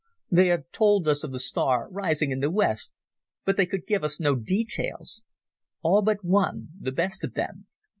[0.31, 2.91] They have told us of the star rising in the West,
[3.45, 5.21] but they could give us no details.
[5.83, 7.67] All but one—the best of them.